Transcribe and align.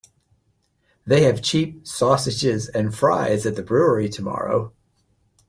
They 1.05 1.25
have 1.25 1.43
cheap 1.43 1.85
sausages 1.85 2.67
and 2.67 2.95
fries 2.97 3.45
at 3.45 3.55
the 3.55 3.61
brewery 3.61 4.09
tomorrow. 4.09 4.73